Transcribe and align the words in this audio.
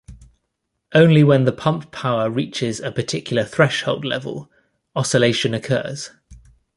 Only 0.95 1.23
when 1.23 1.45
the 1.45 1.51
pump 1.51 1.91
power 1.91 2.27
reaches 2.27 2.79
a 2.79 2.91
particular 2.91 3.43
threshold 3.43 4.03
level, 4.03 4.49
oscillation 4.95 5.53
occurs. 5.53 6.09